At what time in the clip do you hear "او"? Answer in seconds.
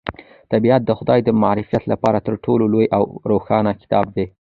2.97-3.03